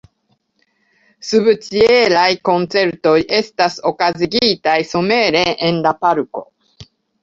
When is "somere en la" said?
4.97-5.99